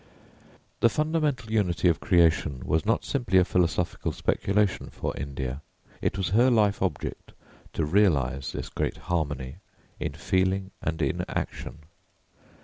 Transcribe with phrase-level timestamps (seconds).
[0.79, 5.61] The fundamental unity of creation was not simply a philosophical speculation for India;
[6.01, 7.33] it was her life object
[7.73, 9.57] to realise this great harmony
[9.99, 11.83] in feeling and in action.